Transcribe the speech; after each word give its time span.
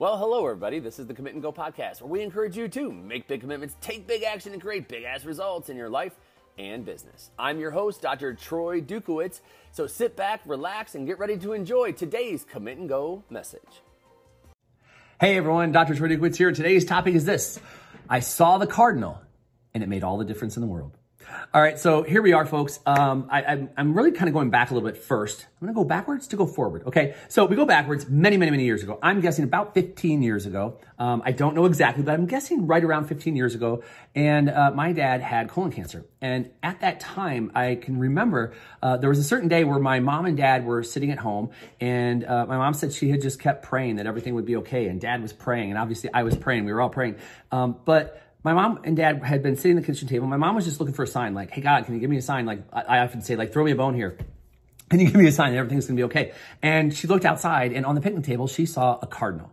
Well, 0.00 0.16
hello, 0.16 0.46
everybody. 0.46 0.78
This 0.78 0.98
is 0.98 1.06
the 1.06 1.12
Commit 1.12 1.34
and 1.34 1.42
Go 1.42 1.52
podcast, 1.52 2.00
where 2.00 2.08
we 2.08 2.22
encourage 2.22 2.56
you 2.56 2.68
to 2.68 2.90
make 2.90 3.28
big 3.28 3.42
commitments, 3.42 3.76
take 3.82 4.06
big 4.06 4.22
action, 4.22 4.54
and 4.54 4.62
create 4.62 4.88
big 4.88 5.04
ass 5.04 5.26
results 5.26 5.68
in 5.68 5.76
your 5.76 5.90
life 5.90 6.14
and 6.56 6.86
business. 6.86 7.30
I'm 7.38 7.60
your 7.60 7.70
host, 7.70 8.00
Dr. 8.00 8.32
Troy 8.32 8.80
Dukowitz. 8.80 9.40
So 9.72 9.86
sit 9.86 10.16
back, 10.16 10.40
relax, 10.46 10.94
and 10.94 11.06
get 11.06 11.18
ready 11.18 11.36
to 11.36 11.52
enjoy 11.52 11.92
today's 11.92 12.44
Commit 12.44 12.78
and 12.78 12.88
Go 12.88 13.24
message. 13.28 13.82
Hey, 15.20 15.36
everyone. 15.36 15.70
Dr. 15.70 15.94
Troy 15.94 16.08
Dukowitz 16.08 16.36
here. 16.36 16.50
Today's 16.50 16.86
topic 16.86 17.14
is 17.14 17.26
this 17.26 17.60
I 18.08 18.20
saw 18.20 18.56
the 18.56 18.66
cardinal, 18.66 19.20
and 19.74 19.82
it 19.82 19.90
made 19.90 20.02
all 20.02 20.16
the 20.16 20.24
difference 20.24 20.56
in 20.56 20.62
the 20.62 20.66
world. 20.66 20.96
All 21.52 21.60
right, 21.60 21.78
so 21.78 22.02
here 22.04 22.22
we 22.22 22.32
are, 22.32 22.46
folks. 22.46 22.78
Um, 22.86 23.28
I, 23.30 23.68
am 23.76 23.94
really 23.94 24.12
kind 24.12 24.28
of 24.28 24.34
going 24.34 24.50
back 24.50 24.70
a 24.70 24.74
little 24.74 24.88
bit 24.88 24.96
first. 24.96 25.46
I'm 25.60 25.66
going 25.66 25.74
to 25.74 25.80
go 25.80 25.84
backwards 25.84 26.28
to 26.28 26.36
go 26.36 26.46
forward. 26.46 26.84
Okay, 26.86 27.14
so 27.28 27.44
we 27.44 27.56
go 27.56 27.66
backwards 27.66 28.08
many, 28.08 28.36
many, 28.36 28.52
many 28.52 28.64
years 28.64 28.82
ago. 28.82 28.98
I'm 29.02 29.20
guessing 29.20 29.44
about 29.44 29.74
15 29.74 30.22
years 30.22 30.46
ago. 30.46 30.78
Um, 30.98 31.22
I 31.24 31.32
don't 31.32 31.54
know 31.54 31.66
exactly, 31.66 32.04
but 32.04 32.14
I'm 32.14 32.26
guessing 32.26 32.66
right 32.66 32.84
around 32.84 33.06
15 33.06 33.34
years 33.34 33.56
ago. 33.56 33.82
And 34.14 34.48
uh, 34.48 34.70
my 34.70 34.92
dad 34.92 35.22
had 35.22 35.48
colon 35.48 35.72
cancer. 35.72 36.04
And 36.20 36.50
at 36.62 36.80
that 36.82 37.00
time, 37.00 37.50
I 37.54 37.74
can 37.74 37.98
remember 37.98 38.52
uh, 38.82 38.98
there 38.98 39.10
was 39.10 39.18
a 39.18 39.24
certain 39.24 39.48
day 39.48 39.64
where 39.64 39.80
my 39.80 39.98
mom 39.98 40.26
and 40.26 40.36
dad 40.36 40.64
were 40.64 40.82
sitting 40.82 41.10
at 41.10 41.18
home, 41.18 41.50
and 41.80 42.24
uh, 42.24 42.46
my 42.46 42.58
mom 42.58 42.74
said 42.74 42.92
she 42.92 43.10
had 43.10 43.20
just 43.20 43.40
kept 43.40 43.64
praying 43.64 43.96
that 43.96 44.06
everything 44.06 44.34
would 44.34 44.46
be 44.46 44.56
okay. 44.56 44.86
And 44.86 45.00
dad 45.00 45.20
was 45.20 45.32
praying, 45.32 45.70
and 45.70 45.78
obviously 45.78 46.10
I 46.14 46.22
was 46.22 46.36
praying. 46.36 46.64
We 46.64 46.72
were 46.72 46.80
all 46.80 46.90
praying. 46.90 47.16
Um, 47.50 47.76
but 47.84 48.22
my 48.42 48.52
mom 48.52 48.80
and 48.84 48.96
dad 48.96 49.22
had 49.22 49.42
been 49.42 49.56
sitting 49.56 49.76
at 49.76 49.84
the 49.84 49.92
kitchen 49.92 50.08
table. 50.08 50.26
My 50.26 50.36
mom 50.36 50.54
was 50.54 50.64
just 50.64 50.80
looking 50.80 50.94
for 50.94 51.02
a 51.02 51.06
sign, 51.06 51.34
like, 51.34 51.50
hey, 51.50 51.60
God, 51.60 51.84
can 51.84 51.94
you 51.94 52.00
give 52.00 52.10
me 52.10 52.16
a 52.16 52.22
sign? 52.22 52.46
Like, 52.46 52.62
I, 52.72 52.82
I 52.82 52.98
often 53.00 53.20
say, 53.22 53.36
like, 53.36 53.52
throw 53.52 53.64
me 53.64 53.72
a 53.72 53.76
bone 53.76 53.94
here. 53.94 54.16
Can 54.88 54.98
you 54.98 55.06
give 55.06 55.16
me 55.16 55.28
a 55.28 55.32
sign 55.32 55.52
that 55.52 55.58
everything's 55.58 55.86
going 55.86 55.96
to 55.96 56.00
be 56.00 56.04
okay? 56.04 56.32
And 56.62 56.94
she 56.94 57.06
looked 57.06 57.24
outside, 57.24 57.72
and 57.72 57.86
on 57.86 57.94
the 57.94 58.00
picnic 58.00 58.24
table, 58.24 58.48
she 58.48 58.66
saw 58.66 58.98
a 59.00 59.06
cardinal. 59.06 59.52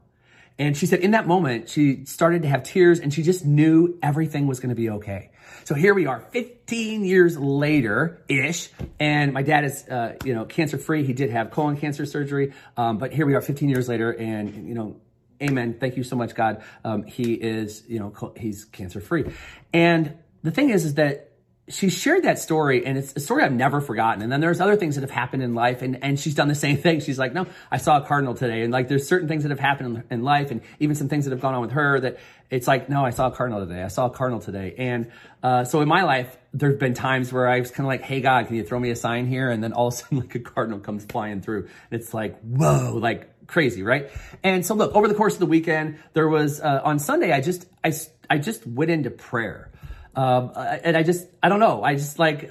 And 0.59 0.75
she 0.75 0.87
said, 0.87 1.01
in 1.01 1.11
that 1.11 1.27
moment, 1.27 1.69
she 1.69 2.05
started 2.05 2.41
to 2.41 2.47
have 2.47 2.63
tears, 2.63 2.99
and 2.99 3.13
she 3.13 3.21
just 3.21 3.45
knew 3.45 3.99
everything 4.01 4.47
was 4.47 4.59
going 4.59 4.69
to 4.69 4.75
be 4.75 4.89
okay. 4.89 5.29
So 5.65 5.75
here 5.75 5.93
we 5.93 6.07
are, 6.07 6.19
15 6.19 7.05
years 7.05 7.37
later 7.37 8.23
ish, 8.27 8.69
and 8.99 9.33
my 9.33 9.43
dad 9.43 9.65
is, 9.65 9.87
uh, 9.87 10.15
you 10.23 10.33
know, 10.33 10.45
cancer 10.45 10.77
free. 10.77 11.05
He 11.05 11.13
did 11.13 11.29
have 11.29 11.51
colon 11.51 11.77
cancer 11.77 12.05
surgery, 12.05 12.53
um, 12.75 12.97
but 12.97 13.13
here 13.13 13.25
we 13.25 13.35
are, 13.35 13.41
15 13.41 13.69
years 13.69 13.87
later, 13.87 14.11
and 14.11 14.67
you 14.67 14.73
know, 14.73 14.95
amen. 15.41 15.77
Thank 15.79 15.97
you 15.97 16.03
so 16.03 16.15
much, 16.15 16.35
God. 16.35 16.63
Um, 16.83 17.03
he 17.03 17.33
is, 17.33 17.83
you 17.87 17.99
know, 17.99 18.33
he's 18.37 18.65
cancer 18.65 18.99
free. 18.99 19.31
And 19.73 20.17
the 20.43 20.51
thing 20.51 20.69
is, 20.69 20.85
is 20.85 20.95
that 20.95 21.27
she 21.69 21.89
shared 21.89 22.23
that 22.23 22.39
story 22.39 22.85
and 22.85 22.97
it's 22.97 23.13
a 23.17 23.19
story 23.19 23.43
I've 23.43 23.51
never 23.51 23.81
forgotten. 23.81 24.21
And 24.23 24.31
then 24.31 24.39
there's 24.39 24.61
other 24.61 24.77
things 24.77 24.95
that 24.95 25.01
have 25.01 25.11
happened 25.11 25.43
in 25.43 25.53
life 25.53 25.81
and, 25.81 26.01
and 26.01 26.17
she's 26.17 26.33
done 26.33 26.47
the 26.47 26.55
same 26.55 26.77
thing. 26.83 27.01
She's 27.01 27.19
like, 27.19 27.33
no, 27.33 27.45
I 27.69 27.77
saw 27.77 27.97
a 27.97 28.05
cardinal 28.05 28.35
today. 28.35 28.61
And 28.61 28.71
like, 28.71 28.87
there's 28.87 29.07
certain 29.07 29.27
things 29.27 29.43
that 29.43 29.49
have 29.49 29.59
happened 29.59 29.97
in, 29.97 30.19
in 30.19 30.23
life 30.23 30.51
and 30.51 30.61
even 30.79 30.95
some 30.95 31.09
things 31.09 31.25
that 31.25 31.31
have 31.31 31.41
gone 31.41 31.53
on 31.53 31.61
with 31.61 31.71
her 31.71 31.99
that 31.99 32.19
it's 32.49 32.67
like, 32.67 32.87
no, 32.87 33.03
I 33.03 33.09
saw 33.09 33.27
a 33.27 33.31
cardinal 33.31 33.65
today. 33.65 33.83
I 33.83 33.89
saw 33.89 34.05
a 34.05 34.09
cardinal 34.09 34.39
today. 34.39 34.75
And, 34.77 35.11
uh, 35.43 35.65
so 35.65 35.81
in 35.81 35.89
my 35.89 36.03
life, 36.03 36.37
there've 36.53 36.79
been 36.79 36.93
times 36.93 37.33
where 37.33 37.47
I 37.47 37.59
was 37.59 37.69
kind 37.69 37.81
of 37.81 37.87
like, 37.87 38.01
Hey 38.01 38.21
God, 38.21 38.47
can 38.47 38.55
you 38.55 38.63
throw 38.63 38.79
me 38.79 38.89
a 38.89 38.95
sign 38.95 39.27
here? 39.27 39.49
And 39.49 39.61
then 39.61 39.73
all 39.73 39.87
of 39.87 39.93
a 39.93 39.97
sudden 39.97 40.17
like 40.21 40.35
a 40.35 40.39
cardinal 40.39 40.79
comes 40.79 41.03
flying 41.03 41.41
through. 41.41 41.67
and 41.91 42.01
It's 42.01 42.13
like, 42.13 42.39
whoa, 42.41 42.93
like 42.95 43.29
crazy, 43.47 43.83
right? 43.83 44.11
And 44.43 44.65
so 44.65 44.75
look, 44.75 44.93
over 44.93 45.07
the 45.07 45.15
course 45.15 45.33
of 45.33 45.39
the 45.39 45.45
weekend, 45.45 45.99
there 46.13 46.27
was, 46.27 46.61
uh, 46.61 46.81
on 46.83 46.99
Sunday, 46.99 47.31
I 47.31 47.41
just, 47.41 47.65
I, 47.83 47.93
I 48.29 48.37
just 48.37 48.67
went 48.67 48.91
into 48.91 49.09
prayer. 49.09 49.71
Um, 50.15 50.51
and 50.55 50.97
I 50.97 51.03
just, 51.03 51.27
I 51.41 51.49
don't 51.49 51.59
know. 51.59 51.83
I 51.83 51.95
just 51.95 52.19
like, 52.19 52.49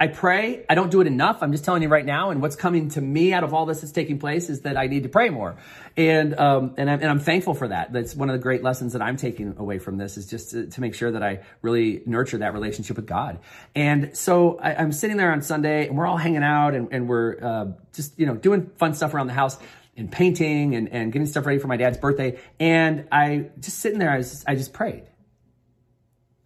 I 0.00 0.06
pray. 0.06 0.64
I 0.70 0.76
don't 0.76 0.92
do 0.92 1.00
it 1.00 1.08
enough. 1.08 1.42
I'm 1.42 1.50
just 1.50 1.64
telling 1.64 1.82
you 1.82 1.88
right 1.88 2.06
now. 2.06 2.30
And 2.30 2.40
what's 2.40 2.54
coming 2.54 2.90
to 2.90 3.00
me 3.00 3.32
out 3.32 3.42
of 3.42 3.52
all 3.52 3.66
this 3.66 3.80
that's 3.80 3.92
taking 3.92 4.20
place 4.20 4.48
is 4.48 4.60
that 4.60 4.76
I 4.76 4.86
need 4.86 5.02
to 5.02 5.08
pray 5.08 5.28
more. 5.28 5.56
And, 5.96 6.38
um, 6.38 6.74
and 6.76 6.88
I'm, 6.88 7.00
and 7.00 7.10
I'm 7.10 7.18
thankful 7.18 7.54
for 7.54 7.66
that. 7.66 7.92
That's 7.92 8.14
one 8.14 8.30
of 8.30 8.34
the 8.34 8.42
great 8.42 8.62
lessons 8.62 8.92
that 8.92 9.02
I'm 9.02 9.16
taking 9.16 9.56
away 9.58 9.80
from 9.80 9.96
this 9.96 10.16
is 10.16 10.26
just 10.26 10.52
to, 10.52 10.68
to 10.68 10.80
make 10.80 10.94
sure 10.94 11.10
that 11.10 11.24
I 11.24 11.40
really 11.62 12.02
nurture 12.06 12.38
that 12.38 12.52
relationship 12.52 12.94
with 12.94 13.06
God. 13.06 13.40
And 13.74 14.16
so 14.16 14.58
I, 14.60 14.80
am 14.80 14.92
sitting 14.92 15.16
there 15.16 15.32
on 15.32 15.42
Sunday 15.42 15.88
and 15.88 15.98
we're 15.98 16.06
all 16.06 16.16
hanging 16.16 16.44
out 16.44 16.76
and, 16.76 16.92
and 16.92 17.08
we're, 17.08 17.42
uh, 17.42 17.66
just, 17.92 18.16
you 18.20 18.26
know, 18.26 18.36
doing 18.36 18.70
fun 18.76 18.94
stuff 18.94 19.14
around 19.14 19.26
the 19.26 19.32
house 19.32 19.58
and 19.98 20.10
painting 20.10 20.74
and, 20.74 20.88
and 20.88 21.12
getting 21.12 21.26
stuff 21.26 21.44
ready 21.44 21.58
for 21.58 21.66
my 21.66 21.76
dad's 21.76 21.98
birthday. 21.98 22.38
And 22.58 23.08
I 23.12 23.50
just 23.58 23.78
sitting 23.78 23.98
there, 23.98 24.10
I, 24.10 24.22
I 24.46 24.54
just 24.54 24.72
prayed. 24.72 25.04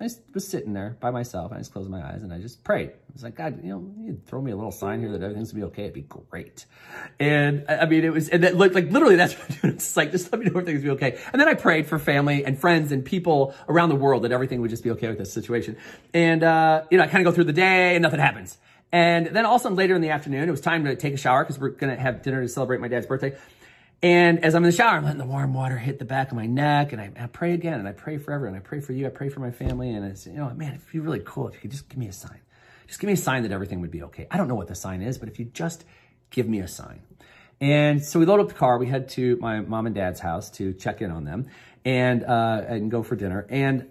I 0.01 0.07
just 0.07 0.21
was 0.35 0.49
sitting 0.49 0.73
there 0.73 0.97
by 0.99 1.13
myself. 1.13 1.53
I 1.53 1.59
just 1.59 1.73
closed 1.73 1.89
my 1.89 2.05
eyes 2.05 2.25
and 2.25 2.33
I 2.33 2.39
just 2.39 2.65
prayed. 2.65 2.89
I 2.89 3.13
was 3.13 3.23
like, 3.23 3.37
God, 3.37 3.63
you 3.63 3.71
know, 3.71 3.95
you 4.01 4.21
throw 4.27 4.43
me 4.43 4.51
a 4.51 4.57
little 4.57 4.73
sign 4.73 4.99
here 4.99 5.13
that 5.13 5.23
everything's 5.23 5.53
gonna 5.53 5.67
be 5.67 5.71
okay. 5.71 5.83
It'd 5.83 5.95
be 5.95 6.01
great. 6.01 6.67
And 7.21 7.65
I 7.69 7.87
mean, 7.87 8.03
it 8.03 8.13
was, 8.13 8.29
and 8.29 8.43
that 8.43 8.57
looked 8.57 8.75
like 8.75 8.91
literally 8.91 9.15
that's 9.15 9.35
what 9.39 9.49
I'm 9.49 9.57
doing. 9.61 9.75
It's 9.75 9.97
like, 9.97 10.11
just 10.11 10.33
let 10.33 10.41
me 10.41 10.47
know 10.47 10.59
everything's 10.59 10.83
gonna 10.83 10.97
be 10.97 11.07
okay. 11.07 11.23
And 11.33 11.41
then 11.41 11.47
I 11.47 11.55
prayed 11.55 11.87
for 11.87 12.01
family 12.01 12.45
and 12.45 12.59
friends 12.59 12.91
and 12.91 13.05
people 13.05 13.55
around 13.69 13.91
the 13.91 13.95
world 13.95 14.25
that 14.25 14.33
everything 14.33 14.61
would 14.63 14.71
just 14.71 14.83
be 14.83 14.91
okay 14.91 15.07
with 15.07 15.19
this 15.19 15.33
situation. 15.33 15.77
And, 16.13 16.43
uh, 16.43 16.83
you 16.91 16.99
know, 16.99 17.05
I 17.05 17.07
kind 17.07 17.25
of 17.25 17.31
go 17.31 17.35
through 17.35 17.45
the 17.45 17.53
day 17.53 17.95
and 17.95 18.03
nothing 18.03 18.19
happens. 18.19 18.59
And 18.93 19.29
then 19.29 19.47
also 19.47 19.71
later 19.71 19.95
in 19.95 20.03
the 20.03 20.11
afternoon, 20.11 20.47
it 20.47 20.51
was 20.51 20.61
time 20.61 20.85
to 20.85 20.95
take 20.95 21.15
a 21.15 21.17
shower 21.17 21.43
because 21.43 21.59
we're 21.59 21.71
going 21.71 21.97
to 21.97 22.01
have 22.01 22.23
dinner 22.23 22.43
to 22.43 22.49
celebrate 22.49 22.79
my 22.81 22.89
dad's 22.89 23.07
birthday. 23.07 23.37
And 24.03 24.45
as 24.45 24.55
I'm 24.55 24.65
in 24.65 24.71
the 24.71 24.77
shower, 24.77 24.97
I'm 24.97 25.05
letting 25.05 25.19
the 25.19 25.25
warm 25.25 25.55
water 25.55 25.79
hit 25.79 25.99
the 25.99 26.05
back 26.05 26.31
of 26.31 26.37
my 26.37 26.47
neck 26.47 26.93
and 26.93 27.01
I, 27.01 27.11
I 27.19 27.27
pray 27.29 27.55
again 27.55 27.79
and 27.79 27.89
I 27.89 27.93
pray 27.93 28.19
forever 28.19 28.47
and 28.47 28.57
I 28.57 28.59
pray 28.59 28.81
for 28.81 28.93
you. 28.93 29.07
I 29.07 29.11
pray 29.11 29.29
for 29.29 29.41
my 29.41 29.53
family. 29.53 29.91
And 29.91 30.05
it's, 30.05 30.27
you 30.27 30.35
know, 30.35 30.51
man, 30.51 30.75
it'd 30.75 30.93
be 30.93 30.99
really 30.99 31.23
cool 31.25 31.49
if 31.49 31.55
you 31.55 31.61
could 31.61 31.71
just 31.71 31.89
give 31.89 31.99
me 31.99 32.09
a 32.09 32.13
sign. 32.13 32.41
Just 32.87 33.01
give 33.01 33.07
me 33.07 33.15
a 33.15 33.17
sign 33.17 33.45
that 33.45 33.53
everything 33.53 33.81
would 33.81 33.93
be 33.93 34.03
okay. 34.03 34.27
I 34.31 34.37
don't 34.37 34.49
know 34.49 34.57
what 34.57 34.69
the 34.69 34.75
sign 34.75 35.01
is, 35.01 35.19
but 35.19 35.29
if 35.29 35.39
you 35.39 35.47
just 35.47 35.85
give 36.31 36.49
me 36.49 36.59
a 36.59 36.69
sign. 36.69 37.01
And 37.61 38.05
so 38.05 38.19
we 38.19 38.27
load 38.27 38.41
up 38.41 38.49
the 38.49 38.55
car. 38.55 38.77
We 38.77 38.89
head 38.89 39.09
to 39.11 39.37
my 39.37 39.61
mom 39.61 39.87
and 39.87 39.95
dad's 39.95 40.19
house 40.19 40.51
to 40.53 40.75
check 40.75 41.01
in 41.01 41.13
on 41.13 41.25
them 41.25 41.47
and, 41.85 42.25
uh, 42.25 42.65
and 42.67 42.91
go 42.91 43.05
for 43.05 43.15
dinner. 43.15 43.47
And 43.49 43.89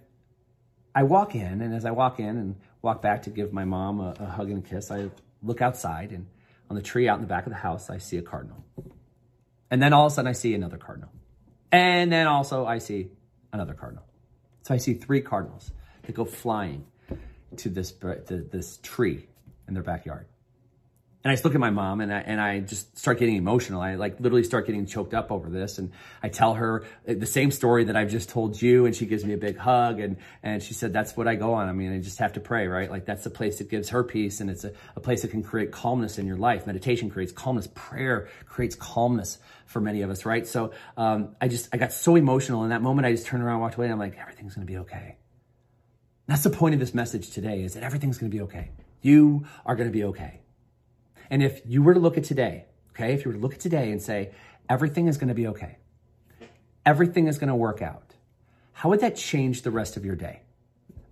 I 0.94 1.04
walk 1.04 1.36
in 1.36 1.62
and 1.62 1.74
as 1.74 1.86
I 1.86 1.92
walk 1.92 2.20
in 2.20 2.38
and 2.38 2.56
walk 2.82 3.02
back 3.02 3.24
to 3.24 3.30
give 3.30 3.54
my 3.54 3.66
mom 3.66 4.00
a, 4.00 4.16
a 4.20 4.26
hug 4.26 4.50
and 4.50 4.66
a 4.66 4.68
kiss. 4.68 4.92
I 4.92 5.10
look 5.44 5.62
outside 5.62 6.12
and 6.12 6.28
on 6.70 6.76
the 6.76 6.82
tree 6.82 7.08
out 7.10 7.16
in 7.16 7.22
the 7.22 7.28
back 7.28 7.46
of 7.46 7.52
the 7.52 7.58
house, 7.58 7.90
I 7.90 7.98
see 7.98 8.18
a 8.18 8.22
cardinal. 8.22 8.64
And 9.70 9.82
then 9.82 9.94
all 9.94 10.06
of 10.06 10.12
a 10.12 10.16
sudden 10.16 10.30
I 10.30 10.34
see 10.34 10.54
another 10.54 10.78
cardinal. 10.78 11.12
And 11.72 12.12
then 12.12 12.28
also 12.28 12.66
I 12.66 12.78
see 12.78 13.10
another 13.52 13.74
cardinal. 13.74 14.06
So 14.64 14.74
I 14.74 14.78
see 14.78 14.94
three 14.94 15.22
cardinals 15.22 15.72
that 16.04 16.14
go 16.14 16.26
flying 16.26 16.86
to 17.58 17.70
this, 17.70 17.92
to 17.92 18.48
this 18.52 18.80
tree 18.84 19.28
in 19.68 19.74
their 19.74 19.84
backyard. 19.84 20.28
And 21.24 21.30
I 21.30 21.36
just 21.36 21.46
look 21.46 21.54
at 21.54 21.60
my 21.60 21.70
mom 21.70 22.02
and 22.02 22.12
I, 22.12 22.20
and 22.20 22.42
I 22.42 22.62
just 22.62 22.98
start 22.98 23.20
getting 23.20 23.36
emotional. 23.36 23.80
I 23.80 23.94
like 23.94 24.20
literally 24.20 24.44
start 24.44 24.66
getting 24.66 24.88
choked 24.88 25.14
up 25.14 25.32
over 25.32 25.50
this. 25.50 25.78
And 25.78 25.92
I 26.24 26.30
tell 26.30 26.56
her 26.56 26.84
the 27.06 27.28
same 27.28 27.52
story 27.52 27.84
that 27.86 27.96
I've 27.96 28.10
just 28.10 28.30
told 28.30 28.60
you. 28.60 28.88
And 28.88 28.96
she 28.96 29.06
gives 29.06 29.24
me 29.24 29.34
a 29.34 29.38
big 29.38 29.56
hug. 29.56 30.00
And, 30.00 30.18
and 30.42 30.64
she 30.64 30.74
said, 30.74 30.94
that's 30.94 31.16
what 31.16 31.28
I 31.28 31.36
go 31.36 31.54
on. 31.54 31.70
I 31.70 31.74
mean, 31.74 31.94
I 31.94 32.00
just 32.00 32.18
have 32.18 32.34
to 32.34 32.40
pray, 32.40 32.66
right? 32.66 32.90
Like 32.90 33.06
that's 33.06 33.24
the 33.24 33.30
place 33.30 33.60
that 33.60 33.70
gives 33.70 33.90
her 33.90 34.04
peace. 34.04 34.42
And 34.42 34.50
it's 34.50 34.64
a, 34.64 34.74
a 34.96 35.00
place 35.00 35.22
that 35.22 35.30
can 35.30 35.44
create 35.44 35.72
calmness 35.72 36.18
in 36.18 36.26
your 36.26 36.38
life. 36.38 36.66
Meditation 36.66 37.12
creates 37.12 37.32
calmness. 37.32 37.70
Prayer 37.76 38.28
creates 38.48 38.74
calmness 38.76 39.38
for 39.68 39.80
many 39.80 40.02
of 40.02 40.10
us, 40.10 40.26
right? 40.26 40.48
So, 40.48 40.74
um, 40.98 41.36
I 41.40 41.48
just, 41.48 41.70
I 41.72 41.78
got 41.78 41.94
so 41.94 42.16
emotional 42.16 42.64
in 42.64 42.72
that 42.72 42.82
moment. 42.82 43.06
I 43.06 43.12
just 43.12 43.28
turned 43.28 43.44
around, 43.44 43.60
walked 43.60 43.76
away. 43.76 43.86
And 43.86 43.94
I'm 43.94 44.00
like, 44.00 44.18
everything's 44.18 44.56
going 44.56 44.66
to 44.66 44.74
be 44.74 44.80
okay. 44.80 45.18
That's 46.26 46.44
the 46.44 46.50
point 46.50 46.74
of 46.74 46.80
this 46.80 46.96
message 46.96 47.30
today 47.30 47.62
is 47.62 47.76
that 47.76 47.84
everything's 47.84 48.18
going 48.18 48.32
to 48.32 48.36
be 48.36 48.42
okay. 48.44 48.72
You 49.02 49.46
are 49.66 49.76
going 49.76 49.90
to 49.90 49.94
be 49.94 50.06
okay. 50.06 50.41
And 51.32 51.42
if 51.42 51.62
you 51.66 51.82
were 51.82 51.94
to 51.94 52.00
look 52.00 52.18
at 52.18 52.26
today, 52.26 52.66
okay, 52.92 53.14
if 53.14 53.24
you 53.24 53.32
were 53.32 53.38
to 53.38 53.42
look 53.42 53.54
at 53.54 53.62
today 53.62 53.92
and 53.92 54.02
say, 54.02 54.32
everything 54.70 55.08
is 55.08 55.18
going 55.18 55.30
to 55.30 55.34
be 55.34 55.48
okay, 55.48 55.78
everything 56.86 57.28
is 57.28 57.40
going 57.40 57.48
to 57.48 57.56
work 57.56 57.82
out, 57.82 58.16
how 58.74 58.90
would 58.90 59.00
that 59.00 59.16
change 59.16 59.62
the 59.62 59.72
rest 59.72 59.96
of 59.96 60.06
your 60.06 60.16
day? 60.16 60.42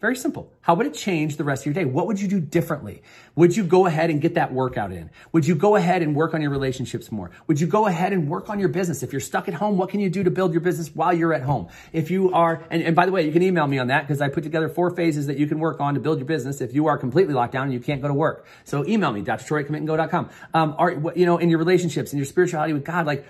Very 0.02 0.16
simple. 0.16 0.50
How 0.62 0.76
would 0.76 0.88
it 0.88 0.94
change 0.94 1.36
the 1.36 1.44
rest 1.44 1.64
of 1.64 1.66
your 1.66 1.74
day? 1.74 1.84
What 1.84 2.08
would 2.08 2.22
you 2.22 2.30
do 2.30 2.40
differently? 2.40 3.04
Would 3.36 3.58
you 3.58 3.66
go 3.66 3.86
ahead 3.86 4.10
and 4.10 4.22
get 4.22 4.36
that 4.36 4.54
workout 4.54 4.94
in? 4.94 5.10
Would 5.34 5.46
you 5.46 5.56
go 5.56 5.76
ahead 5.76 6.02
and 6.02 6.16
work 6.16 6.34
on 6.34 6.42
your 6.42 6.52
relationships 6.52 7.12
more? 7.12 7.32
Would 7.48 7.60
you 7.60 7.68
go 7.68 7.86
ahead 7.86 8.14
and 8.14 8.30
work 8.30 8.50
on 8.50 8.60
your 8.60 8.70
business? 8.70 9.04
If 9.04 9.12
you're 9.12 9.20
stuck 9.20 9.50
at 9.50 9.56
home, 9.56 9.78
what 9.78 9.90
can 9.90 10.00
you 10.00 10.10
do 10.10 10.24
to 10.24 10.32
build 10.32 10.54
your 10.54 10.62
business 10.62 10.90
while 10.96 11.12
you're 11.12 11.34
at 11.34 11.42
home? 11.42 11.68
If 11.92 12.12
you 12.12 12.31
are, 12.31 12.63
and, 12.69 12.81
and 12.81 12.96
by 12.96 13.07
the 13.07 13.12
way, 13.12 13.25
you 13.25 13.34
can 13.34 13.44
email 13.44 13.68
me 13.68 13.78
on 13.78 13.88
that 13.88 14.07
because 14.07 14.22
I 14.22 14.30
put 14.30 14.44
together 14.44 14.69
four 14.69 14.90
phases 14.96 15.28
that 15.28 15.38
you 15.38 15.48
can 15.48 15.60
work 15.60 15.81
on 15.81 15.96
to 15.96 16.00
build 16.00 16.19
your 16.19 16.28
business 16.28 16.62
if 16.62 16.74
you 16.74 16.88
are 16.88 16.98
completely 16.98 17.34
locked 17.34 17.51
down 17.51 17.63
and 17.63 17.74
you 17.74 17.81
can't 17.81 18.01
go 18.01 18.07
to 18.07 18.13
work. 18.13 18.46
So 18.63 18.86
email 18.86 19.12
me, 19.12 19.22
drtroy@commitandgo.com. 19.22 20.30
Um, 20.54 20.75
are, 20.78 20.92
you 21.13 21.25
know, 21.25 21.40
in 21.40 21.50
your 21.50 21.60
relationships, 21.60 22.13
in 22.13 22.19
your 22.19 22.25
spirituality 22.25 22.72
with 22.72 22.86
God, 22.86 23.06
like, 23.06 23.25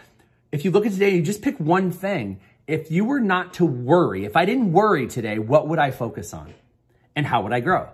if 0.52 0.66
you 0.66 0.72
look 0.72 0.86
at 0.86 0.92
today, 0.92 1.16
you 1.16 1.24
just 1.24 1.42
pick 1.42 1.60
one 1.60 1.92
thing. 1.92 2.40
If 2.70 2.92
you 2.92 3.04
were 3.04 3.20
not 3.20 3.56
to 3.56 3.66
worry, 3.66 4.26
if 4.26 4.36
I 4.36 4.46
didn't 4.46 4.72
worry 4.72 5.08
today, 5.08 5.40
what 5.40 5.68
would 5.68 5.80
I 5.80 5.92
focus 5.92 6.34
on? 6.34 6.54
and 7.20 7.28
how 7.28 7.42
would 7.42 7.52
I 7.52 7.60
grow? 7.60 7.90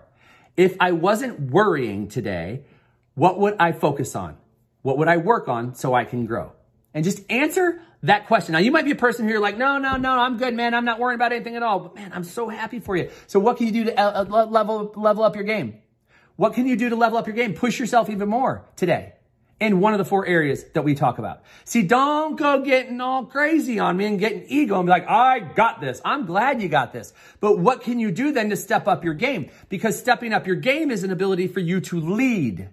If 0.55 0.77
I 0.79 0.91
wasn't 0.91 1.51
worrying 1.51 2.07
today, 2.07 2.61
what 3.15 3.39
would 3.39 3.55
I 3.59 3.71
focus 3.71 4.15
on? 4.15 4.37
What 4.83 4.99
would 4.99 5.07
I 5.07 5.17
work 5.17 5.47
on 5.47 5.73
so 5.73 5.95
I 5.95 6.05
can 6.05 6.27
grow? 6.27 6.51
And 6.93 7.03
just 7.03 7.23
answer 7.29 7.81
that 8.03 8.27
question. 8.27 8.53
Now, 8.53 8.59
you 8.59 8.71
might 8.71 8.85
be 8.85 8.91
a 8.91 8.95
person 8.95 9.25
who 9.25 9.31
you're 9.31 9.41
like, 9.41 9.57
no, 9.57 9.79
no, 9.79 9.97
no, 9.97 10.11
I'm 10.11 10.37
good, 10.37 10.53
man. 10.53 10.75
I'm 10.75 10.85
not 10.85 10.99
worrying 10.99 11.15
about 11.15 11.31
anything 11.31 11.55
at 11.55 11.63
all. 11.63 11.79
But 11.79 11.95
man, 11.95 12.11
I'm 12.13 12.23
so 12.23 12.47
happy 12.47 12.79
for 12.79 12.95
you. 12.95 13.09
So 13.25 13.39
what 13.39 13.57
can 13.57 13.65
you 13.65 13.73
do 13.73 13.83
to 13.85 13.99
uh, 13.99 14.25
uh, 14.29 14.45
level, 14.45 14.93
level 14.95 15.23
up 15.23 15.35
your 15.35 15.43
game? 15.43 15.81
What 16.35 16.53
can 16.53 16.67
you 16.67 16.75
do 16.75 16.89
to 16.89 16.95
level 16.95 17.17
up 17.17 17.25
your 17.25 17.35
game? 17.35 17.55
Push 17.55 17.79
yourself 17.79 18.11
even 18.11 18.29
more 18.29 18.63
today. 18.75 19.13
In 19.59 19.79
one 19.79 19.93
of 19.93 19.99
the 19.99 20.05
four 20.05 20.25
areas 20.25 20.65
that 20.73 20.83
we 20.83 20.95
talk 20.95 21.17
about. 21.17 21.43
See, 21.63 21.83
don't 21.83 22.35
go 22.35 22.61
getting 22.61 22.99
all 22.99 23.25
crazy 23.25 23.79
on 23.79 23.95
me 23.95 24.05
and 24.05 24.19
getting 24.19 24.45
ego 24.47 24.77
and 24.77 24.85
be 24.85 24.89
like, 24.89 25.07
I 25.07 25.39
got 25.39 25.79
this. 25.79 26.01
I'm 26.03 26.25
glad 26.25 26.61
you 26.61 26.67
got 26.67 26.91
this. 26.91 27.13
But 27.39 27.59
what 27.59 27.81
can 27.81 27.99
you 27.99 28.11
do 28.11 28.33
then 28.33 28.49
to 28.49 28.57
step 28.57 28.87
up 28.87 29.03
your 29.03 29.13
game? 29.13 29.49
Because 29.69 29.97
stepping 29.97 30.33
up 30.33 30.45
your 30.45 30.57
game 30.57 30.91
is 30.91 31.03
an 31.03 31.11
ability 31.11 31.47
for 31.47 31.61
you 31.61 31.79
to 31.81 31.99
lead. 31.99 32.69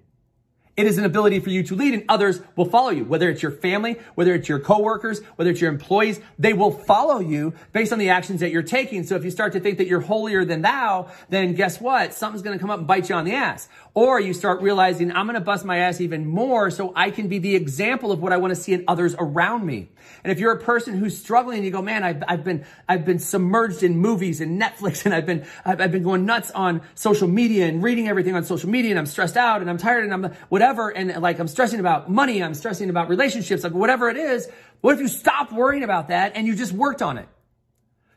It 0.74 0.86
is 0.86 0.96
an 0.96 1.04
ability 1.04 1.40
for 1.40 1.50
you 1.50 1.62
to 1.64 1.74
lead 1.74 1.92
and 1.92 2.04
others 2.08 2.40
will 2.56 2.64
follow 2.64 2.88
you. 2.88 3.04
Whether 3.04 3.28
it's 3.28 3.42
your 3.42 3.52
family, 3.52 3.98
whether 4.14 4.34
it's 4.34 4.48
your 4.48 4.58
coworkers, 4.58 5.20
whether 5.36 5.50
it's 5.50 5.60
your 5.60 5.70
employees, 5.70 6.18
they 6.38 6.54
will 6.54 6.70
follow 6.70 7.20
you 7.20 7.52
based 7.72 7.92
on 7.92 7.98
the 7.98 8.08
actions 8.08 8.40
that 8.40 8.50
you're 8.50 8.62
taking. 8.62 9.04
So 9.04 9.14
if 9.14 9.22
you 9.22 9.30
start 9.30 9.52
to 9.52 9.60
think 9.60 9.76
that 9.78 9.86
you're 9.86 10.00
holier 10.00 10.46
than 10.46 10.62
thou, 10.62 11.10
then 11.28 11.52
guess 11.54 11.78
what? 11.78 12.14
Something's 12.14 12.42
going 12.42 12.56
to 12.56 12.60
come 12.60 12.70
up 12.70 12.78
and 12.78 12.88
bite 12.88 13.10
you 13.10 13.14
on 13.14 13.26
the 13.26 13.34
ass. 13.34 13.68
Or 13.94 14.18
you 14.18 14.32
start 14.32 14.62
realizing 14.62 15.12
I'm 15.12 15.26
going 15.26 15.34
to 15.34 15.44
bust 15.44 15.66
my 15.66 15.78
ass 15.78 16.00
even 16.00 16.26
more 16.26 16.70
so 16.70 16.94
I 16.96 17.10
can 17.10 17.28
be 17.28 17.38
the 17.38 17.54
example 17.54 18.10
of 18.10 18.22
what 18.22 18.32
I 18.32 18.38
want 18.38 18.52
to 18.52 18.60
see 18.60 18.72
in 18.72 18.84
others 18.88 19.14
around 19.18 19.66
me. 19.66 19.90
And 20.24 20.32
if 20.32 20.38
you're 20.38 20.52
a 20.52 20.58
person 20.58 20.96
who's 20.96 21.18
struggling 21.18 21.58
and 21.58 21.66
you 21.66 21.70
go, 21.70 21.82
man, 21.82 22.02
I've, 22.02 22.22
I've 22.26 22.42
been, 22.42 22.64
I've 22.88 23.04
been 23.04 23.18
submerged 23.18 23.82
in 23.82 23.98
movies 23.98 24.40
and 24.40 24.60
Netflix 24.60 25.04
and 25.04 25.14
I've 25.14 25.26
been, 25.26 25.44
I've, 25.62 25.78
I've 25.78 25.92
been 25.92 26.04
going 26.04 26.24
nuts 26.24 26.50
on 26.52 26.80
social 26.94 27.28
media 27.28 27.66
and 27.66 27.82
reading 27.82 28.08
everything 28.08 28.34
on 28.34 28.44
social 28.44 28.70
media 28.70 28.92
and 28.92 28.98
I'm 28.98 29.04
stressed 29.04 29.36
out 29.36 29.60
and 29.60 29.68
I'm 29.68 29.76
tired 29.76 30.04
and 30.04 30.14
I'm 30.14 30.32
whatever. 30.48 30.88
And 30.88 31.20
like 31.20 31.38
I'm 31.38 31.48
stressing 31.48 31.78
about 31.78 32.10
money, 32.10 32.42
I'm 32.42 32.54
stressing 32.54 32.88
about 32.88 33.10
relationships, 33.10 33.62
like 33.62 33.74
whatever 33.74 34.08
it 34.08 34.16
is. 34.16 34.48
What 34.80 34.94
if 34.94 35.00
you 35.00 35.08
stop 35.08 35.52
worrying 35.52 35.84
about 35.84 36.08
that 36.08 36.32
and 36.34 36.46
you 36.46 36.56
just 36.56 36.72
worked 36.72 37.02
on 37.02 37.18
it? 37.18 37.28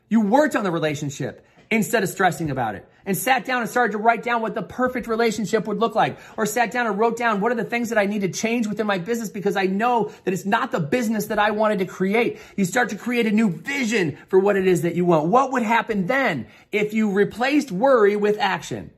You 0.08 0.22
worked 0.22 0.56
on 0.56 0.64
the 0.64 0.70
relationship 0.70 1.44
instead 1.70 2.02
of 2.02 2.08
stressing 2.08 2.50
about 2.50 2.76
it 2.76 2.88
and 3.06 3.16
sat 3.16 3.44
down 3.44 3.62
and 3.62 3.70
started 3.70 3.92
to 3.92 3.98
write 3.98 4.22
down 4.22 4.42
what 4.42 4.54
the 4.54 4.62
perfect 4.62 5.06
relationship 5.06 5.66
would 5.66 5.78
look 5.78 5.94
like 5.94 6.18
or 6.36 6.44
sat 6.44 6.72
down 6.72 6.86
and 6.86 6.98
wrote 6.98 7.16
down 7.16 7.40
what 7.40 7.52
are 7.52 7.54
the 7.54 7.64
things 7.64 7.88
that 7.88 7.98
I 7.98 8.04
need 8.04 8.20
to 8.22 8.28
change 8.28 8.66
within 8.66 8.86
my 8.86 8.98
business 8.98 9.30
because 9.30 9.56
I 9.56 9.64
know 9.64 10.12
that 10.24 10.34
it's 10.34 10.44
not 10.44 10.72
the 10.72 10.80
business 10.80 11.26
that 11.26 11.38
I 11.38 11.52
wanted 11.52 11.78
to 11.78 11.86
create. 11.86 12.38
You 12.56 12.64
start 12.64 12.90
to 12.90 12.96
create 12.96 13.26
a 13.26 13.30
new 13.30 13.48
vision 13.48 14.18
for 14.28 14.38
what 14.38 14.56
it 14.56 14.66
is 14.66 14.82
that 14.82 14.96
you 14.96 15.04
want. 15.04 15.28
What 15.28 15.52
would 15.52 15.62
happen 15.62 16.06
then 16.06 16.48
if 16.72 16.92
you 16.92 17.12
replaced 17.12 17.70
worry 17.70 18.16
with 18.16 18.38
action? 18.38 18.90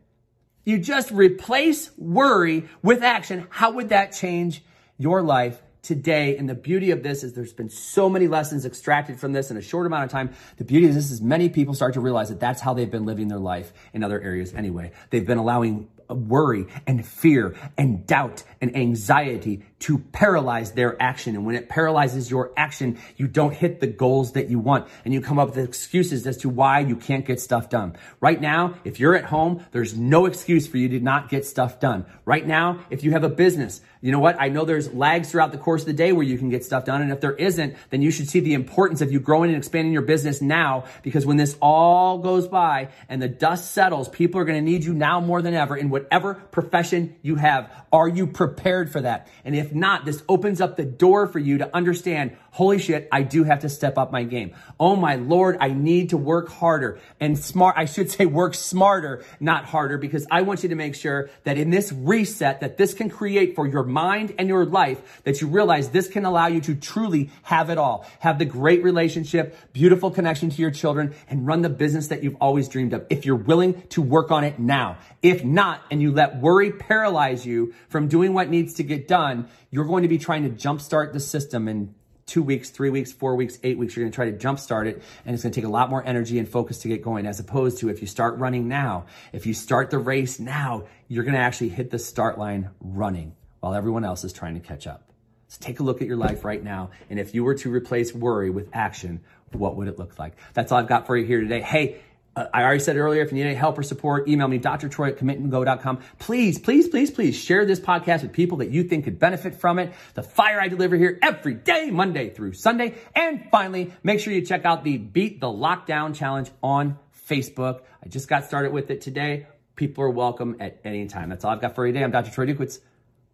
You 0.64 0.78
just 0.78 1.10
replace 1.10 1.90
worry 1.96 2.68
with 2.82 3.02
action. 3.02 3.46
How 3.50 3.72
would 3.72 3.90
that 3.90 4.12
change 4.12 4.62
your 4.98 5.22
life 5.22 5.62
today. 5.82 6.36
And 6.36 6.48
the 6.48 6.54
beauty 6.54 6.90
of 6.90 7.02
this 7.02 7.22
is 7.22 7.34
there's 7.34 7.52
been 7.52 7.70
so 7.70 8.08
many 8.08 8.28
lessons 8.28 8.64
extracted 8.64 9.18
from 9.18 9.32
this 9.32 9.50
in 9.50 9.56
a 9.56 9.62
short 9.62 9.86
amount 9.86 10.04
of 10.04 10.10
time. 10.10 10.30
The 10.56 10.64
beauty 10.64 10.88
of 10.88 10.94
this 10.94 11.10
is 11.10 11.20
many 11.20 11.48
people 11.48 11.74
start 11.74 11.94
to 11.94 12.00
realize 12.00 12.28
that 12.28 12.40
that's 12.40 12.60
how 12.60 12.74
they've 12.74 12.90
been 12.90 13.06
living 13.06 13.28
their 13.28 13.38
life 13.38 13.72
in 13.92 14.02
other 14.02 14.20
areas 14.20 14.54
anyway. 14.54 14.92
They've 15.10 15.26
been 15.26 15.38
allowing 15.38 15.88
worry 16.14 16.66
and 16.86 17.04
fear 17.04 17.54
and 17.76 18.06
doubt 18.06 18.42
and 18.60 18.76
anxiety 18.76 19.62
to 19.80 19.98
paralyze 19.98 20.72
their 20.72 21.00
action. 21.00 21.36
And 21.36 21.46
when 21.46 21.54
it 21.54 21.68
paralyzes 21.68 22.30
your 22.30 22.52
action, 22.56 22.98
you 23.16 23.28
don't 23.28 23.54
hit 23.54 23.80
the 23.80 23.86
goals 23.86 24.32
that 24.32 24.48
you 24.48 24.58
want 24.58 24.88
and 25.04 25.14
you 25.14 25.20
come 25.20 25.38
up 25.38 25.54
with 25.54 25.58
excuses 25.58 26.26
as 26.26 26.38
to 26.38 26.48
why 26.48 26.80
you 26.80 26.96
can't 26.96 27.24
get 27.24 27.40
stuff 27.40 27.68
done. 27.68 27.96
Right 28.20 28.40
now, 28.40 28.74
if 28.84 28.98
you're 28.98 29.14
at 29.14 29.24
home, 29.24 29.64
there's 29.72 29.96
no 29.96 30.26
excuse 30.26 30.66
for 30.66 30.78
you 30.78 30.88
to 30.90 31.00
not 31.00 31.28
get 31.28 31.44
stuff 31.44 31.78
done. 31.80 32.06
Right 32.24 32.46
now, 32.46 32.80
if 32.90 33.04
you 33.04 33.12
have 33.12 33.24
a 33.24 33.28
business, 33.28 33.80
you 34.00 34.12
know 34.12 34.20
what? 34.20 34.40
I 34.40 34.48
know 34.48 34.64
there's 34.64 34.92
lags 34.92 35.30
throughout 35.30 35.52
the 35.52 35.58
course 35.58 35.82
of 35.82 35.86
the 35.86 35.92
day 35.92 36.12
where 36.12 36.22
you 36.22 36.38
can 36.38 36.50
get 36.50 36.64
stuff 36.64 36.84
done. 36.84 37.02
And 37.02 37.10
if 37.10 37.20
there 37.20 37.34
isn't, 37.34 37.76
then 37.90 38.02
you 38.02 38.10
should 38.10 38.28
see 38.28 38.40
the 38.40 38.54
importance 38.54 39.00
of 39.00 39.10
you 39.10 39.18
growing 39.18 39.50
and 39.50 39.58
expanding 39.58 39.92
your 39.92 40.02
business 40.02 40.40
now 40.40 40.84
because 41.02 41.26
when 41.26 41.36
this 41.36 41.56
all 41.60 42.18
goes 42.18 42.46
by 42.46 42.88
and 43.08 43.20
the 43.20 43.28
dust 43.28 43.72
settles, 43.72 44.08
people 44.08 44.40
are 44.40 44.44
going 44.44 44.58
to 44.58 44.70
need 44.70 44.84
you 44.84 44.94
now 44.94 45.20
more 45.20 45.42
than 45.42 45.54
ever 45.54 45.76
in 45.76 45.90
whatever 45.90 46.34
profession 46.34 47.16
you 47.22 47.36
have. 47.36 47.72
Are 47.92 48.08
you 48.08 48.26
prepared 48.26 48.92
for 48.92 49.00
that? 49.00 49.28
And 49.44 49.56
if 49.56 49.74
not, 49.74 50.04
this 50.04 50.22
opens 50.28 50.60
up 50.60 50.76
the 50.76 50.84
door 50.84 51.26
for 51.26 51.38
you 51.38 51.58
to 51.58 51.74
understand, 51.74 52.36
holy 52.50 52.78
shit, 52.78 53.08
I 53.10 53.22
do 53.22 53.44
have 53.44 53.60
to 53.60 53.68
step 53.68 53.98
up 53.98 54.12
my 54.12 54.24
game. 54.24 54.54
Oh 54.78 54.94
my 54.94 55.16
Lord, 55.16 55.56
I 55.60 55.68
need 55.68 56.10
to 56.10 56.16
work 56.16 56.50
harder 56.50 57.00
and 57.18 57.38
smart. 57.38 57.74
I 57.76 57.86
should 57.86 58.10
say 58.10 58.26
work 58.26 58.54
smarter, 58.54 59.24
not 59.40 59.64
harder, 59.64 59.98
because 59.98 60.26
I 60.30 60.42
want 60.42 60.62
you 60.62 60.68
to 60.68 60.74
make 60.74 60.94
sure 60.94 61.30
that 61.44 61.58
in 61.58 61.70
this 61.70 61.92
reset 61.92 62.60
that 62.60 62.76
this 62.76 62.94
can 62.94 63.10
create 63.10 63.56
for 63.56 63.66
your 63.66 63.87
mind 63.88 64.34
and 64.38 64.48
your 64.48 64.64
life, 64.64 65.22
that 65.24 65.40
you 65.40 65.48
realize 65.48 65.90
this 65.90 66.08
can 66.08 66.24
allow 66.24 66.46
you 66.46 66.60
to 66.62 66.74
truly 66.74 67.30
have 67.42 67.70
it 67.70 67.78
all. 67.78 68.06
Have 68.20 68.38
the 68.38 68.44
great 68.44 68.82
relationship, 68.82 69.56
beautiful 69.72 70.10
connection 70.10 70.50
to 70.50 70.62
your 70.62 70.70
children, 70.70 71.14
and 71.28 71.46
run 71.46 71.62
the 71.62 71.68
business 71.68 72.08
that 72.08 72.22
you've 72.22 72.36
always 72.40 72.68
dreamed 72.68 72.92
of. 72.92 73.06
If 73.10 73.24
you're 73.26 73.36
willing 73.36 73.82
to 73.88 74.02
work 74.02 74.30
on 74.30 74.44
it 74.44 74.58
now. 74.58 74.98
If 75.22 75.44
not, 75.44 75.82
and 75.90 76.00
you 76.00 76.12
let 76.12 76.36
worry 76.36 76.70
paralyze 76.70 77.44
you 77.44 77.74
from 77.88 78.08
doing 78.08 78.34
what 78.34 78.48
needs 78.48 78.74
to 78.74 78.84
get 78.84 79.08
done, 79.08 79.48
you're 79.70 79.84
going 79.84 80.02
to 80.02 80.08
be 80.08 80.18
trying 80.18 80.44
to 80.44 80.50
jumpstart 80.50 81.12
the 81.12 81.20
system 81.20 81.66
and 81.66 81.94
two 82.28 82.42
weeks, 82.42 82.70
three 82.70 82.90
weeks, 82.90 83.10
four 83.10 83.34
weeks, 83.34 83.58
eight 83.64 83.78
weeks, 83.78 83.96
you're 83.96 84.04
going 84.04 84.12
to 84.12 84.14
try 84.14 84.30
to 84.30 84.36
jumpstart 84.36 84.86
it. 84.86 85.02
And 85.24 85.34
it's 85.34 85.42
going 85.42 85.52
to 85.52 85.60
take 85.60 85.66
a 85.66 85.72
lot 85.72 85.90
more 85.90 86.06
energy 86.06 86.38
and 86.38 86.48
focus 86.48 86.78
to 86.80 86.88
get 86.88 87.02
going 87.02 87.26
as 87.26 87.40
opposed 87.40 87.78
to 87.78 87.88
if 87.88 88.00
you 88.00 88.06
start 88.06 88.38
running 88.38 88.68
now, 88.68 89.06
if 89.32 89.46
you 89.46 89.54
start 89.54 89.90
the 89.90 89.98
race 89.98 90.38
now, 90.38 90.84
you're 91.08 91.24
going 91.24 91.34
to 91.34 91.40
actually 91.40 91.70
hit 91.70 91.90
the 91.90 91.98
start 91.98 92.38
line 92.38 92.70
running 92.80 93.34
while 93.68 93.76
everyone 93.76 94.02
else 94.02 94.24
is 94.24 94.32
trying 94.32 94.54
to 94.54 94.60
catch 94.60 94.86
up. 94.86 95.12
So 95.48 95.58
take 95.60 95.80
a 95.80 95.82
look 95.82 96.00
at 96.00 96.08
your 96.08 96.16
life 96.16 96.42
right 96.42 96.62
now. 96.62 96.90
And 97.10 97.20
if 97.20 97.34
you 97.34 97.44
were 97.44 97.54
to 97.56 97.70
replace 97.70 98.14
worry 98.14 98.48
with 98.48 98.70
action, 98.72 99.20
what 99.52 99.76
would 99.76 99.88
it 99.88 99.98
look 99.98 100.18
like? 100.18 100.32
That's 100.54 100.72
all 100.72 100.78
I've 100.78 100.88
got 100.88 101.06
for 101.06 101.18
you 101.18 101.26
here 101.26 101.40
today. 101.40 101.60
Hey, 101.60 102.00
uh, 102.34 102.46
I 102.54 102.62
already 102.62 102.80
said 102.80 102.96
earlier, 102.96 103.20
if 103.22 103.30
you 103.30 103.36
need 103.36 103.44
any 103.44 103.54
help 103.54 103.76
or 103.78 103.82
support, 103.82 104.26
email 104.26 104.48
me, 104.48 104.58
drtroy 104.58 105.08
at 105.08 105.18
commitandgo.com. 105.18 106.00
Please, 106.18 106.58
please, 106.58 106.88
please, 106.88 107.10
please 107.10 107.36
share 107.36 107.66
this 107.66 107.78
podcast 107.78 108.22
with 108.22 108.32
people 108.32 108.58
that 108.58 108.70
you 108.70 108.84
think 108.84 109.04
could 109.04 109.18
benefit 109.18 109.54
from 109.54 109.78
it. 109.78 109.92
The 110.14 110.22
fire 110.22 110.58
I 110.58 110.68
deliver 110.68 110.96
here 110.96 111.18
every 111.20 111.54
day, 111.54 111.90
Monday 111.90 112.30
through 112.30 112.54
Sunday. 112.54 112.94
And 113.14 113.50
finally, 113.50 113.92
make 114.02 114.20
sure 114.20 114.32
you 114.32 114.46
check 114.46 114.64
out 114.64 114.82
the 114.82 114.96
Beat 114.96 115.42
the 115.42 115.48
Lockdown 115.48 116.14
Challenge 116.14 116.50
on 116.62 116.98
Facebook. 117.28 117.82
I 118.02 118.08
just 118.08 118.28
got 118.28 118.46
started 118.46 118.72
with 118.72 118.90
it 118.90 119.02
today. 119.02 119.46
People 119.76 120.04
are 120.04 120.10
welcome 120.10 120.56
at 120.58 120.80
any 120.84 121.06
time. 121.06 121.28
That's 121.28 121.44
all 121.44 121.50
I've 121.50 121.60
got 121.60 121.74
for 121.74 121.86
you 121.86 121.92
today. 121.92 122.02
I'm 122.02 122.10
Dr. 122.10 122.30
Troy 122.30 122.46
Dukowitz. 122.46 122.80